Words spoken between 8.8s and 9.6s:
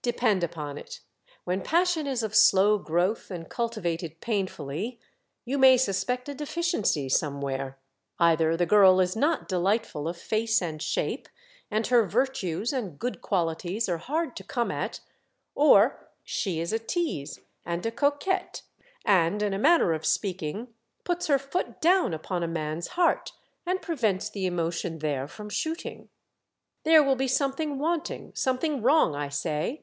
is not